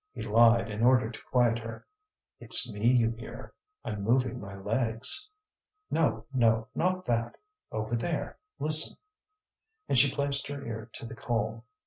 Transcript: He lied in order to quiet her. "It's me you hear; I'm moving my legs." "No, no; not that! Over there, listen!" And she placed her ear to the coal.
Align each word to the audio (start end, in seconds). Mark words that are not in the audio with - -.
He 0.13 0.23
lied 0.23 0.67
in 0.67 0.81
order 0.83 1.11
to 1.11 1.19
quiet 1.31 1.59
her. 1.59 1.85
"It's 2.39 2.67
me 2.73 2.87
you 2.91 3.11
hear; 3.11 3.53
I'm 3.85 4.01
moving 4.03 4.41
my 4.41 4.55
legs." 4.55 5.29
"No, 5.91 6.25
no; 6.33 6.69
not 6.73 7.05
that! 7.05 7.35
Over 7.71 7.95
there, 7.95 8.39
listen!" 8.57 8.97
And 9.87 9.99
she 9.99 10.11
placed 10.11 10.47
her 10.47 10.65
ear 10.65 10.89
to 10.93 11.05
the 11.05 11.13
coal. 11.15 11.65